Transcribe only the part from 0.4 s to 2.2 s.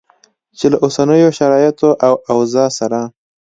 چې له اوسنیو شرایطو او